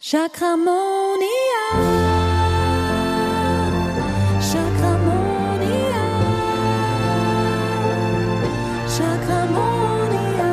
[0.00, 1.18] Chakramonia.
[4.40, 6.04] Chakramonia.
[8.86, 10.50] Chakramonia.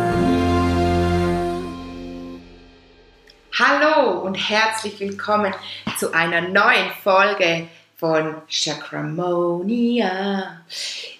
[3.53, 5.53] Hallo und herzlich willkommen
[5.99, 7.67] zu einer neuen Folge
[7.97, 9.05] von Chakramonia.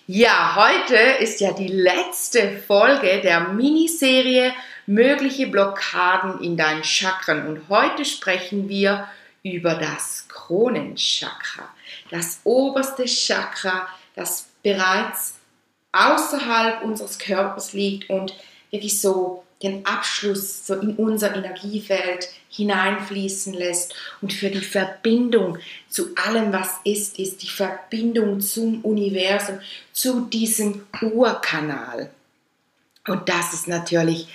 [0.07, 4.51] Ja, heute ist ja die letzte Folge der Miniserie
[4.87, 9.07] Mögliche Blockaden in deinen Chakren und heute sprechen wir
[9.43, 11.69] über das Kronenchakra,
[12.11, 15.35] das oberste Chakra, das bereits
[15.91, 18.35] außerhalb unseres Körpers liegt und
[18.69, 25.57] wirklich so den Abschluss so in unser Energiefeld hineinfließen lässt und für die Verbindung
[25.89, 29.59] zu allem, was ist, ist die Verbindung zum Universum,
[29.93, 32.09] zu diesem Urkanal.
[33.07, 34.27] Und das ist natürlich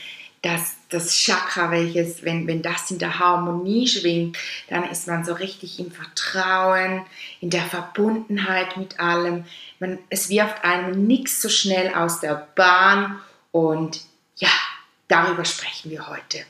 [0.42, 5.34] das, das Chakra, welches, wenn, wenn das in der Harmonie schwingt, dann ist man so
[5.34, 7.02] richtig im Vertrauen,
[7.40, 9.44] in der Verbundenheit mit allem.
[9.80, 13.20] Man, es wirft einem nichts so schnell aus der Bahn
[13.52, 14.00] und
[14.36, 14.48] ja,
[15.08, 16.44] darüber sprechen wir heute.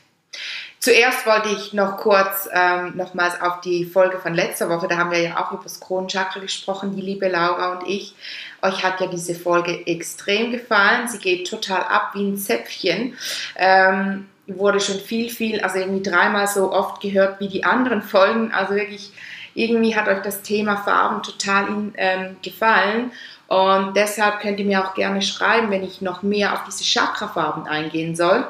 [0.83, 5.11] Zuerst wollte ich noch kurz ähm, nochmals auf die Folge von letzter Woche, da haben
[5.11, 8.15] wir ja auch über das Kronenchakra gesprochen, die liebe Laura und ich.
[8.63, 11.07] Euch hat ja diese Folge extrem gefallen.
[11.07, 13.15] Sie geht total ab wie ein Zäpfchen.
[13.57, 18.51] Ähm, wurde schon viel, viel, also irgendwie dreimal so oft gehört wie die anderen Folgen.
[18.51, 19.11] Also wirklich,
[19.53, 23.11] irgendwie hat euch das Thema Farben total ähm, gefallen.
[23.45, 27.67] Und deshalb könnt ihr mir auch gerne schreiben, wenn ich noch mehr auf diese Chakrafarben
[27.67, 28.47] eingehen soll.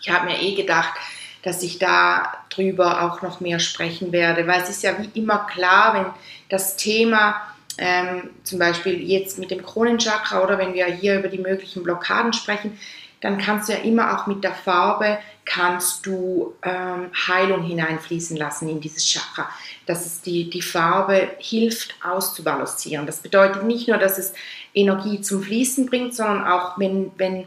[0.00, 0.94] Ich habe mir eh gedacht,
[1.42, 5.46] dass ich da drüber auch noch mehr sprechen werde, weil es ist ja wie immer
[5.50, 6.06] klar, wenn
[6.48, 7.40] das Thema
[7.78, 12.32] ähm, zum Beispiel jetzt mit dem Kronenchakra oder wenn wir hier über die möglichen Blockaden
[12.32, 12.78] sprechen,
[13.20, 18.68] dann kannst du ja immer auch mit der Farbe kannst du ähm, Heilung hineinfließen lassen
[18.68, 19.48] in dieses Chakra.
[19.86, 23.06] Dass es die, die Farbe hilft auszubalancieren.
[23.06, 24.34] Das bedeutet nicht nur, dass es
[24.72, 27.46] Energie zum Fließen bringt, sondern auch wenn, wenn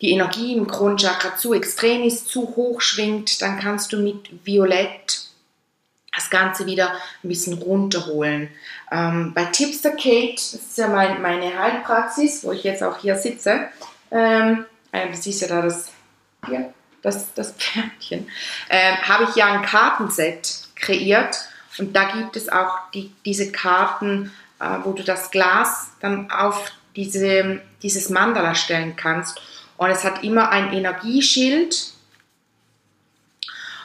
[0.00, 5.26] die Energie im Kronchakra zu extrem ist, zu hoch schwingt, dann kannst du mit Violett
[6.14, 6.92] das Ganze wieder
[7.22, 8.48] ein bisschen runterholen.
[8.90, 13.16] Ähm, bei Tipster Kate, das ist ja mein, meine Heilpraxis, wo ich jetzt auch hier
[13.16, 13.68] sitze,
[14.10, 15.92] ähm, äh, siehst ja da das,
[16.46, 18.28] hier, das, das Pferdchen,
[18.70, 21.36] ähm, habe ich ja ein Kartenset kreiert
[21.78, 26.72] und da gibt es auch die, diese Karten, äh, wo du das Glas dann auf
[26.96, 29.38] diese, dieses Mandala stellen kannst
[29.76, 31.92] und es hat immer ein Energieschild.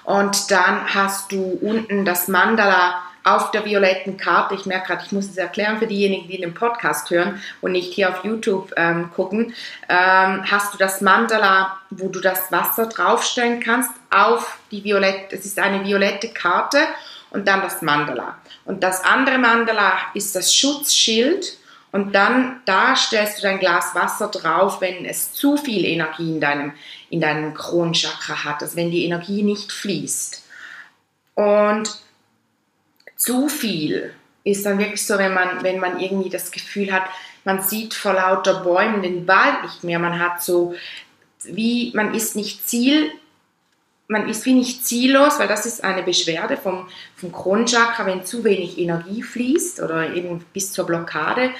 [0.03, 4.55] Und dann hast du unten das Mandala auf der violetten Karte.
[4.55, 7.93] Ich merke gerade, ich muss es erklären für diejenigen, die den Podcast hören und nicht
[7.93, 9.53] hier auf YouTube ähm, gucken.
[9.89, 15.45] Ähm, hast du das Mandala, wo du das Wasser draufstellen kannst, auf die violette, es
[15.45, 16.79] ist eine violette Karte
[17.29, 18.37] und dann das Mandala.
[18.65, 21.57] Und das andere Mandala ist das Schutzschild
[21.91, 26.39] und dann, da stellst du dein Glas Wasser drauf, wenn es zu viel Energie in
[26.39, 26.73] deinem,
[27.09, 30.43] in deinem Kronchakra hat, also wenn die Energie nicht fließt.
[31.35, 32.01] Und
[33.17, 34.13] zu viel
[34.43, 37.03] ist dann wirklich so, wenn man, wenn man irgendwie das Gefühl hat,
[37.43, 40.73] man sieht vor lauter Bäumen den Wald nicht mehr, man hat so,
[41.43, 43.11] wie, man ist nicht Ziel,
[44.11, 48.43] man ist wie nicht ziellos, weil das ist eine Beschwerde vom, vom Kronchakra, wenn zu
[48.43, 51.51] wenig Energie fließt oder eben bis zur Blockade,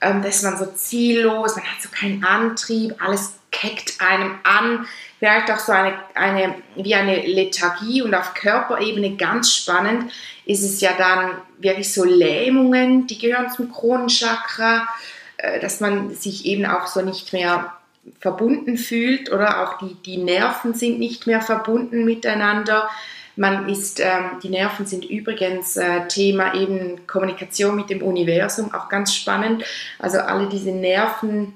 [0.00, 4.86] ähm, dass man so ziellos, man hat so keinen Antrieb, alles keckt einem an,
[5.20, 10.10] vielleicht auch so eine, eine, wie eine Lethargie und auf Körperebene ganz spannend
[10.46, 14.88] ist es ja dann wirklich so Lähmungen, die gehören zum Kronenchakra,
[15.36, 17.72] äh, dass man sich eben auch so nicht mehr
[18.18, 22.88] verbunden fühlt oder auch die, die Nerven sind nicht mehr verbunden miteinander.
[23.36, 28.88] Man ist, ähm, die Nerven sind übrigens äh, Thema eben Kommunikation mit dem Universum, auch
[28.88, 29.64] ganz spannend.
[29.98, 31.54] Also alle diese Nerven,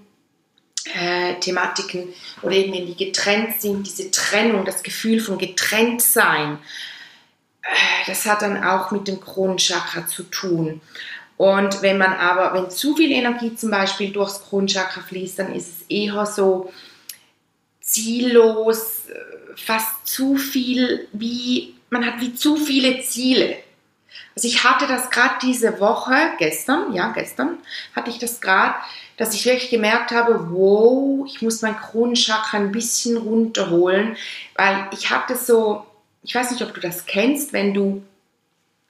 [0.94, 2.12] äh, Thematiken
[2.42, 6.58] oder eben wenn die getrennt sind, diese Trennung, das Gefühl von Getrenntsein,
[7.62, 10.80] äh, das hat dann auch mit dem Kronenchakra zu tun.
[11.36, 15.68] Und wenn man aber, wenn zu viel Energie zum Beispiel durchs Kronchakra fließt, dann ist
[15.68, 16.72] es eher so
[17.80, 23.56] ziellos, äh, fast zu viel, wie man hat wie zu viele Ziele.
[24.36, 27.58] Also ich hatte das gerade diese Woche, gestern, ja, gestern
[27.94, 28.74] hatte ich das gerade,
[29.16, 34.16] dass ich wirklich gemerkt habe, wow, ich muss mein Kronenchakra ein bisschen runterholen,
[34.56, 35.86] weil ich hatte so,
[36.22, 38.02] ich weiß nicht, ob du das kennst, wenn du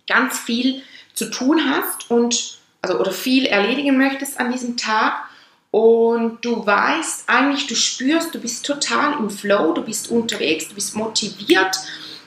[0.06, 0.82] ganz viel
[1.14, 5.14] zu tun hast und also oder viel erledigen möchtest an diesem Tag
[5.70, 10.74] und du weißt eigentlich, du spürst, du bist total im Flow, du bist unterwegs, du
[10.74, 11.76] bist motiviert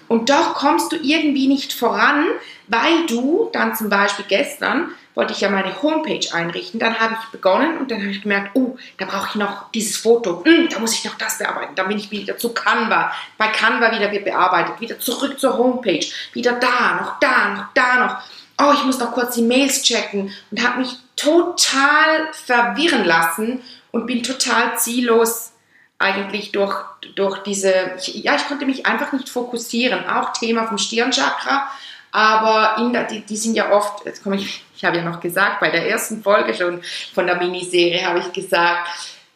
[0.09, 2.25] Und doch kommst du irgendwie nicht voran,
[2.67, 6.79] weil du dann zum Beispiel gestern wollte ich ja meine Homepage einrichten.
[6.79, 9.97] Dann habe ich begonnen und dann habe ich gemerkt, oh, da brauche ich noch dieses
[9.97, 10.43] Foto.
[10.45, 11.73] Hm, da muss ich noch das bearbeiten.
[11.75, 13.11] Dann bin ich wieder zu Canva.
[13.37, 14.79] Bei Canva wieder bearbeitet.
[14.79, 16.05] Wieder zurück zur Homepage.
[16.33, 18.17] Wieder da, noch da, noch da, noch.
[18.59, 23.61] Oh, ich muss noch kurz die Mails checken und habe mich total verwirren lassen
[23.91, 25.51] und bin total ziellos
[25.99, 26.75] eigentlich durch,
[27.15, 30.07] durch diese, ich, ja, ich konnte mich einfach nicht fokussieren.
[30.07, 31.69] Auch Thema vom Stirnchakra,
[32.11, 35.19] aber in der, die, die sind ja oft, jetzt komme ich, ich habe ja noch
[35.19, 36.81] gesagt, bei der ersten Folge schon
[37.13, 38.89] von der Miniserie habe ich gesagt,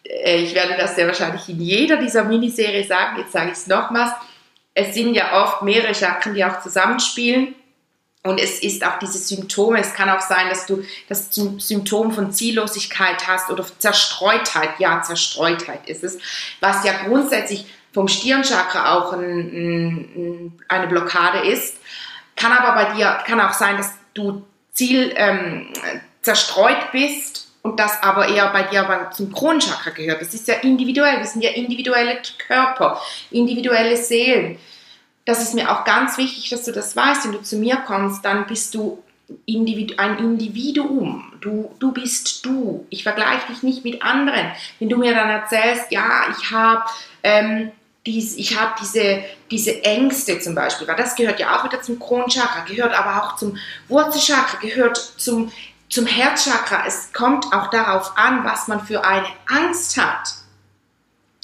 [0.04, 3.68] äh, ich werde das sehr wahrscheinlich in jeder dieser Miniserie sagen, jetzt sage ich es
[3.68, 4.12] nochmals,
[4.74, 7.56] es sind ja oft mehrere Chakren, die auch zusammenspielen.
[8.24, 9.80] Und es ist auch diese Symptome.
[9.80, 14.80] Es kann auch sein, dass du das Symptom von Ziellosigkeit hast oder Zerstreutheit.
[14.80, 16.20] Ja, Zerstreutheit ist es,
[16.60, 21.78] was ja grundsätzlich vom Stirnchakra auch ein, ein, eine Blockade ist.
[22.36, 25.74] Kann aber bei dir, kann auch sein, dass du Ziel ähm,
[26.22, 30.22] zerstreut bist und das aber eher bei dir zum Kronchakra gehört.
[30.22, 31.18] Das ist ja individuell.
[31.18, 33.02] Wir sind ja individuelle Körper,
[33.32, 34.60] individuelle Seelen
[35.26, 37.26] das ist mir auch ganz wichtig, dass du das weißt.
[37.26, 39.04] Wenn du zu mir kommst, dann bist du
[39.46, 41.34] Individu ein Individuum.
[41.42, 42.86] Du, du bist du.
[42.90, 44.52] Ich vergleiche dich nicht mit anderen.
[44.80, 46.84] Wenn du mir dann erzählst, ja, ich habe
[47.24, 47.72] ähm,
[48.06, 52.62] dies, habe diese, diese Ängste zum Beispiel, weil das gehört ja auch wieder zum Kronchakra,
[52.62, 53.58] gehört aber auch zum
[53.88, 55.52] Wurzelchakra, gehört zum,
[55.90, 56.84] zum Herzchakra.
[56.88, 60.34] Es kommt auch darauf an, was man für eine Angst hat.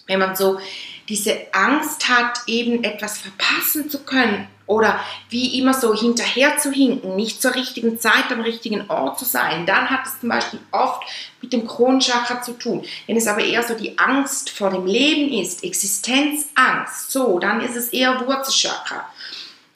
[0.07, 0.59] Wenn man so
[1.09, 5.00] diese Angst hat, eben etwas verpassen zu können oder
[5.30, 9.65] wie immer so hinterher zu hinken, nicht zur richtigen Zeit am richtigen Ort zu sein,
[9.65, 11.04] dann hat es zum Beispiel oft
[11.42, 12.86] mit dem Kronenchakra zu tun.
[13.07, 17.77] Wenn es aber eher so die Angst vor dem Leben ist, Existenzangst, so, dann ist
[17.77, 19.06] es eher Wurzelchakra.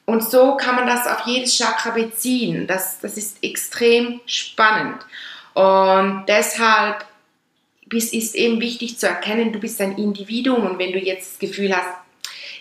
[0.04, 2.66] Und so kann man das auf jedes Chakra beziehen.
[2.66, 5.00] Das, das ist extrem spannend.
[5.54, 7.06] Und deshalb
[7.86, 11.38] bist, ist eben wichtig zu erkennen, du bist ein Individuum und wenn du jetzt das
[11.38, 11.88] Gefühl hast,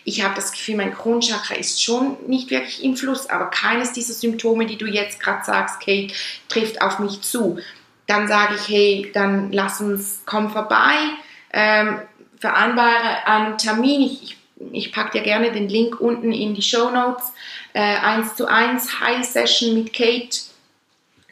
[0.03, 4.13] ich habe das Gefühl, mein Kronchakra ist schon nicht wirklich im Fluss, aber keines dieser
[4.13, 6.13] Symptome, die du jetzt gerade sagst, Kate,
[6.49, 7.59] trifft auf mich zu.
[8.07, 10.95] Dann sage ich, hey, dann lass uns, komm vorbei,
[11.53, 12.01] ähm,
[12.39, 14.01] vereinbare einen Termin.
[14.01, 14.37] Ich, ich,
[14.71, 17.31] ich packe dir gerne den Link unten in die Show Notes.
[17.73, 20.37] Äh, 1 zu 1 High Session mit Kate.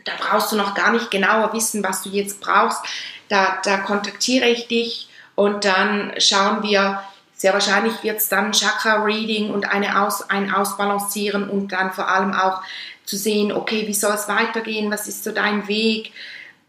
[0.06, 2.86] Da brauchst du noch gar nicht genauer wissen, was du jetzt brauchst
[3.30, 7.02] da, da kontaktiere ich dich und dann schauen wir,
[7.34, 12.34] sehr wahrscheinlich wird es dann Chakra-Reading und eine Aus, ein Ausbalancieren und dann vor allem
[12.34, 12.62] auch
[13.06, 16.12] zu sehen, okay, wie soll es weitergehen, was ist so dein Weg.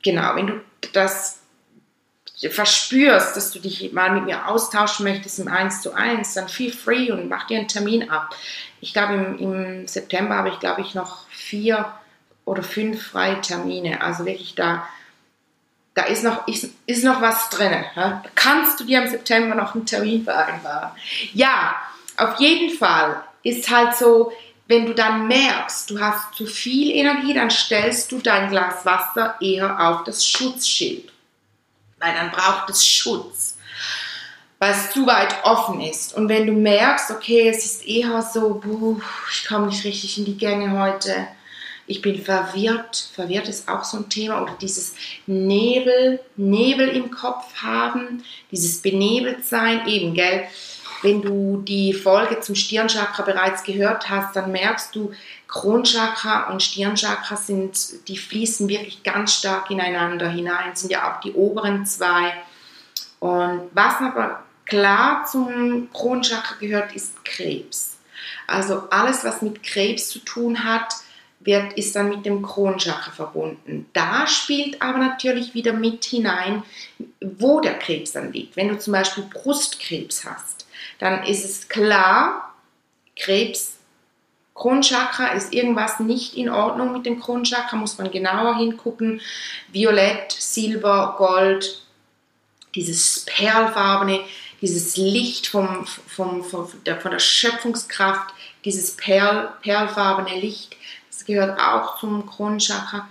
[0.03, 0.61] Genau, wenn du
[0.93, 1.41] das
[2.49, 6.73] verspürst, dass du dich mal mit mir austauschen möchtest im 1 zu 1, dann feel
[6.73, 8.35] free und mach dir einen Termin ab.
[8.81, 11.93] Ich glaube, im, im September habe ich, glaube ich, noch vier
[12.45, 14.01] oder fünf freie Termine.
[14.01, 14.89] Also wirklich da
[15.95, 17.85] da ist noch, ist, ist noch was drin.
[17.97, 18.23] Ja?
[18.23, 20.91] Da kannst du dir im September noch einen Termin vereinbaren.
[21.33, 21.75] Ja,
[22.17, 24.33] auf jeden Fall ist halt so,
[24.67, 29.35] wenn du dann merkst, du hast zu viel Energie, dann stellst du dein Glas Wasser
[29.41, 31.11] eher auf das Schutzschild.
[31.99, 33.59] Weil dann braucht es Schutz,
[34.59, 36.15] weil es zu weit offen ist.
[36.15, 39.01] Und wenn du merkst, okay, es ist eher so, buh,
[39.33, 41.27] ich komme nicht richtig in die Gänge heute,
[41.91, 43.11] ich bin verwirrt.
[43.15, 44.43] Verwirrt ist auch so ein Thema.
[44.43, 44.95] Oder dieses
[45.27, 50.45] Nebel, Nebel im Kopf haben, dieses benebelt sein, eben, gell?
[51.03, 55.13] Wenn du die Folge zum Stirnchakra bereits gehört hast, dann merkst du,
[55.49, 61.33] Kronchakra und Stirnchakra sind, die fließen wirklich ganz stark ineinander hinein, sind ja auch die
[61.33, 62.35] oberen zwei.
[63.19, 67.97] Und was aber klar zum Kronchakra gehört, ist Krebs.
[68.47, 70.95] Also alles, was mit Krebs zu tun hat,
[71.41, 73.87] wird, ist dann mit dem Kronchakra verbunden.
[73.95, 76.63] Da spielt aber natürlich wieder mit hinein,
[77.21, 78.57] wo der Krebs dann liegt.
[78.57, 80.67] Wenn du zum Beispiel Brustkrebs hast,
[80.99, 82.55] dann ist es klar,
[83.17, 83.79] Krebs,
[84.55, 89.23] Kronchakra ist irgendwas nicht in Ordnung mit dem Kronchakra, muss man genauer hingucken.
[89.73, 91.83] Violett, Silber, Gold,
[92.75, 94.21] dieses perlfarbene,
[94.61, 98.35] dieses Licht vom, vom, vom, der, von der Schöpfungskraft,
[98.67, 100.77] dieses perl, perlfarbene Licht,
[101.25, 103.09] gehört auch zum Kronenchakra,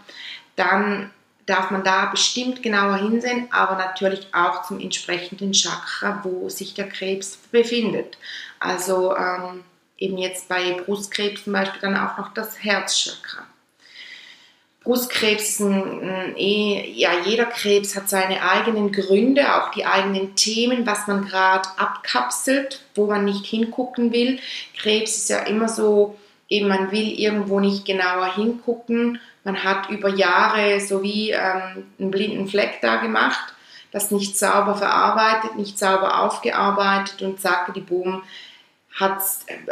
[0.56, 1.12] dann
[1.46, 6.88] darf man da bestimmt genauer hinsehen, aber natürlich auch zum entsprechenden Chakra, wo sich der
[6.88, 8.18] Krebs befindet.
[8.60, 9.64] Also ähm,
[9.98, 13.48] eben jetzt bei Brustkrebs zum Beispiel dann auch noch das Herzchakra.
[14.84, 21.26] Brustkrebs eh, ja, jeder Krebs hat seine eigenen Gründe, auch die eigenen Themen, was man
[21.26, 24.40] gerade abkapselt, wo man nicht hingucken will.
[24.78, 26.18] Krebs ist ja immer so,
[26.50, 29.20] eben man will irgendwo nicht genauer hingucken.
[29.44, 33.54] Man hat über Jahre so wie ähm, einen blinden Fleck da gemacht,
[33.92, 38.24] das nicht sauber verarbeitet, nicht sauber aufgearbeitet und sagte die Boom,
[39.00, 39.22] hat,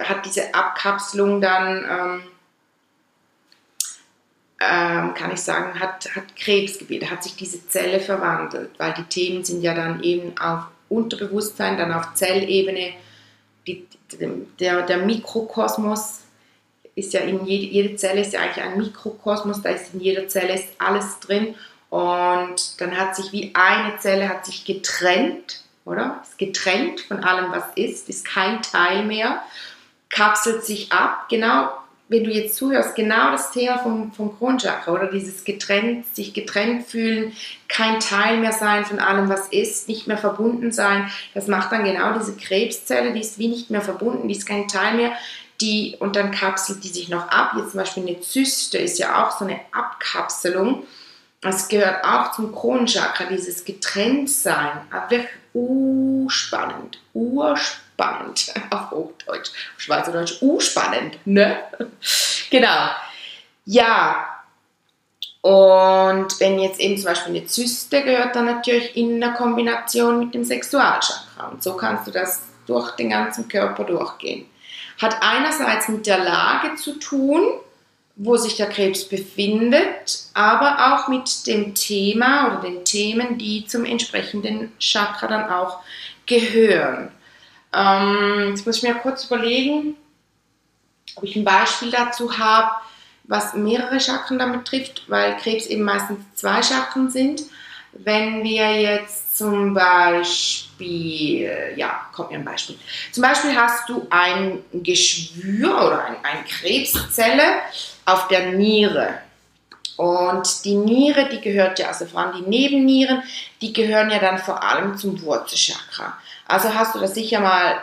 [0.04, 1.86] hat diese Abkapselung dann...
[1.90, 2.24] Ähm,
[4.60, 9.44] ähm, kann ich sagen, hat, hat Krebsgebiet, hat sich diese Zelle verwandelt, weil die Themen
[9.44, 12.94] sind ja dann eben auf Unterbewusstsein, dann auf Zellebene,
[13.68, 13.86] die,
[14.60, 16.22] der, der Mikrokosmos
[16.98, 20.28] ist ja in jede, jede Zelle ist ja eigentlich ein Mikrokosmos, da ist in jeder
[20.28, 21.54] Zelle ist alles drin.
[21.90, 26.22] Und dann hat sich wie eine Zelle hat sich getrennt, oder?
[26.24, 29.42] Ist getrennt von allem, was ist, ist kein Teil mehr,
[30.10, 31.70] kapselt sich ab, genau.
[32.10, 35.08] Wenn du jetzt zuhörst, genau das Thema vom, vom Kronchakra oder?
[35.08, 37.34] Dieses getrennt, sich getrennt fühlen,
[37.68, 41.84] kein Teil mehr sein von allem, was ist, nicht mehr verbunden sein, das macht dann
[41.84, 45.12] genau diese Krebszelle, die ist wie nicht mehr verbunden, die ist kein Teil mehr,
[45.62, 47.54] die, und dann kapselt die sich noch ab.
[47.58, 50.84] Jetzt zum Beispiel eine Zyste ist ja auch so eine Abkapselung.
[51.42, 54.82] Das gehört auch zum Kronchakra, dieses Getrenntsein.
[55.10, 58.54] Wirklich urspannend, urspannend spannend.
[58.70, 61.58] Auf Hochdeutsch, auf Schweizerdeutsch, uh, spannend, ne?
[62.52, 62.90] genau.
[63.66, 64.44] Ja,
[65.42, 70.34] und wenn jetzt eben zum Beispiel eine Zyste gehört, dann natürlich in der Kombination mit
[70.34, 71.48] dem Sexualchakra.
[71.52, 74.46] Und so kannst du das durch den ganzen Körper durchgehen.
[74.98, 77.42] Hat einerseits mit der Lage zu tun,
[78.16, 83.86] wo sich der Krebs befindet, aber auch mit dem Thema oder den Themen, die zum
[83.86, 85.80] entsprechenden Chakra dann auch
[86.26, 87.12] gehören.
[87.74, 89.96] Ähm, jetzt muss ich mir kurz überlegen,
[91.16, 92.72] ob ich ein Beispiel dazu habe,
[93.26, 97.44] was mehrere Chakren damit trifft, weil Krebs eben meistens zwei Chakren sind.
[98.04, 102.78] Wenn wir jetzt zum Beispiel, ja, kommt mir ein Beispiel.
[103.12, 107.44] Zum Beispiel hast du ein Geschwür oder ein, eine Krebszelle
[108.06, 109.20] auf der Niere.
[109.98, 113.24] Und die Niere, die gehört ja, also vor allem die Nebennieren,
[113.62, 116.18] die gehören ja dann vor allem zum Wurzelchakra.
[116.48, 117.78] Also hast du das sicher mal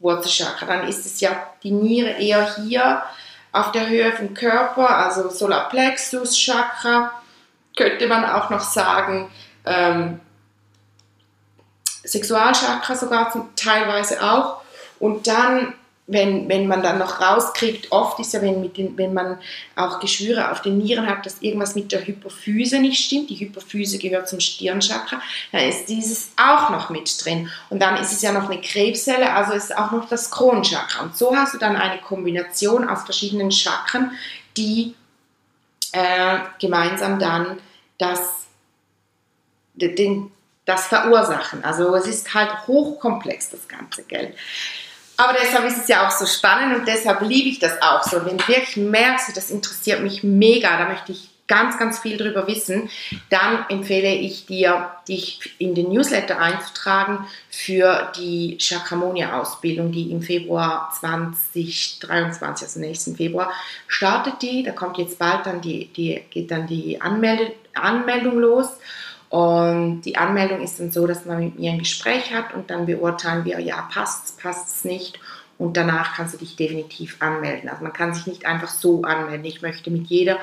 [0.00, 1.30] Wurzelchakra, dann ist es ja
[1.62, 3.02] die Niere eher hier
[3.52, 7.12] auf der Höhe vom Körper, also Solarplexus Chakra,
[7.76, 9.30] könnte man auch noch sagen,
[9.64, 10.20] ähm,
[12.04, 14.62] Sexualchakra sogar zum, teilweise auch.
[14.98, 15.74] Und dann
[16.06, 19.38] wenn, wenn man dann noch rauskriegt, oft ist ja, wenn, den, wenn man
[19.74, 23.30] auch Geschwüre auf den Nieren hat, dass irgendwas mit der Hypophyse nicht stimmt.
[23.30, 27.50] Die Hypophyse gehört zum Stirnchakra, dann ist dieses auch noch mit drin.
[27.70, 31.04] Und dann ist es ja noch eine Krebszelle, also ist auch noch das Kronchakra.
[31.04, 34.10] Und so hast du dann eine Kombination aus verschiedenen Chakren,
[34.58, 34.94] die
[35.92, 37.58] äh, gemeinsam dann
[37.96, 38.43] das,
[39.74, 40.30] den,
[40.64, 41.64] das verursachen.
[41.64, 44.34] Also es ist halt hochkomplex, das ganze Geld.
[45.16, 48.24] Aber deshalb ist es ja auch so spannend und deshalb liebe ich das auch so.
[48.24, 52.46] wenn du wirklich merkst, das interessiert mich mega, da möchte ich ganz, ganz viel darüber
[52.46, 52.88] wissen,
[53.28, 60.90] dann empfehle ich dir, dich in den Newsletter einzutragen für die Chakramonia-Ausbildung, die im Februar
[60.98, 63.52] 2023, also nächsten Februar,
[63.86, 64.62] startet die.
[64.62, 68.68] Da kommt jetzt bald dann die, die geht dann die Anmeldung los.
[69.34, 72.86] Und die Anmeldung ist dann so, dass man mit mir ein Gespräch hat und dann
[72.86, 75.18] beurteilen wir, ja, passt es, passt es nicht.
[75.58, 77.68] Und danach kannst du dich definitiv anmelden.
[77.68, 79.44] Also man kann sich nicht einfach so anmelden.
[79.44, 80.38] Ich möchte mit jeder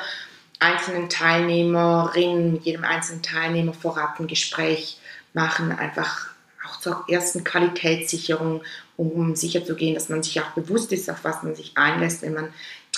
[0.59, 4.97] einzelnen Teilnehmerin, mit jedem einzelnen Teilnehmer vorab ein Gespräch
[5.31, 6.27] machen, einfach
[6.67, 8.61] auch zur ersten Qualitätssicherung,
[8.97, 12.49] um sicherzugehen, dass man sich auch bewusst ist, auf was man sich einlässt, wenn man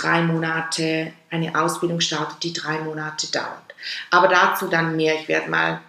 [0.04, 3.76] drei Monate eine Ausbildung startet, die drei Monate dauert.
[4.12, 5.16] Aber dazu dann mehr.
[5.16, 5.82] Ich werde mal,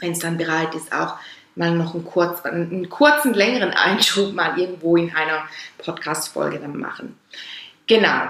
[0.00, 1.14] wenn es dann bereit ist, auch
[1.54, 5.48] mal noch einen, kurz, einen kurzen, längeren Einschub mal irgendwo in einer
[5.78, 7.18] Podcast-Folge dann machen.
[7.86, 8.28] Genau.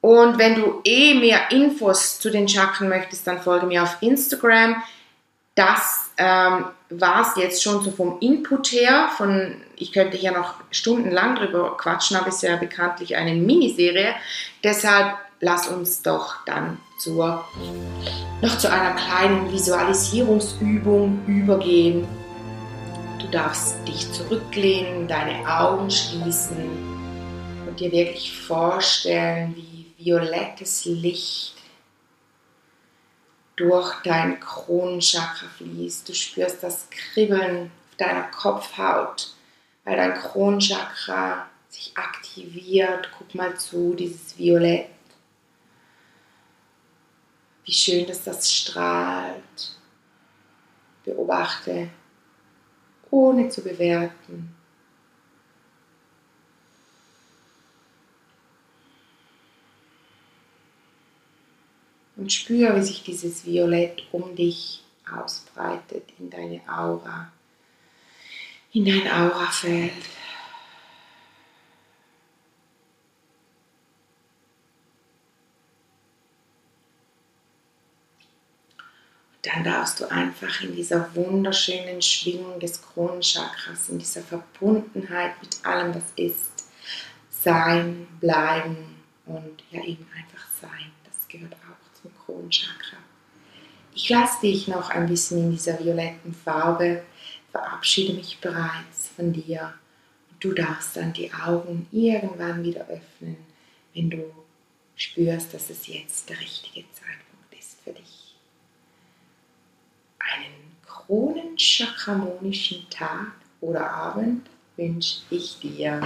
[0.00, 4.82] Und wenn du eh mehr Infos zu den Chakren möchtest, dann folge mir auf Instagram.
[5.54, 9.08] Das ähm, war es jetzt schon so vom Input her.
[9.16, 14.14] Von, ich könnte hier noch stundenlang drüber quatschen, aber es ist ja bekanntlich eine Miniserie.
[14.64, 17.44] Deshalb lass uns doch dann zur,
[18.42, 22.08] noch zu einer kleinen Visualisierungsübung übergehen.
[23.20, 26.56] Du darfst dich zurücklehnen, deine Augen schließen
[27.66, 31.54] und dir wirklich vorstellen, wie violettes Licht
[33.54, 36.08] durch dein Kronenchakra fließt.
[36.08, 39.34] Du spürst das Kribbeln auf deiner Kopfhaut,
[39.84, 43.10] weil dein Kronenchakra sich aktiviert.
[43.16, 44.88] Guck mal zu, dieses Violett
[47.68, 49.76] wie schön, dass das strahlt.
[51.04, 51.90] Beobachte,
[53.10, 54.54] ohne zu bewerten.
[62.16, 67.30] Und spüre, wie sich dieses Violett um dich ausbreitet in deine Aura,
[68.72, 69.92] in dein Aurafeld.
[79.42, 85.94] Dann darfst du einfach in dieser wunderschönen Schwingung des Kronenchakras, in dieser Verbundenheit mit allem,
[85.94, 86.64] was ist,
[87.30, 90.90] sein, bleiben und ja eben einfach sein.
[91.04, 92.96] Das gehört auch zum Kronenchakra.
[93.94, 97.04] Ich lasse dich noch ein bisschen in dieser violetten Farbe,
[97.50, 99.74] verabschiede mich bereits von dir
[100.30, 103.36] und du darfst dann die Augen irgendwann wieder öffnen,
[103.94, 104.24] wenn du
[104.96, 108.34] spürst, dass es jetzt der richtige Zeitpunkt ist für dich
[110.18, 110.76] einen
[111.08, 114.46] kronenchakramonischen Tag oder Abend
[114.76, 116.00] wünsche ich dir.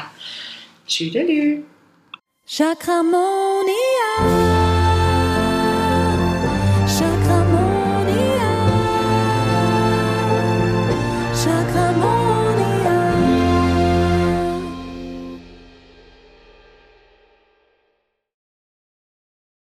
[0.86, 1.64] Tschüdelü.
[2.46, 4.51] Chakramonia.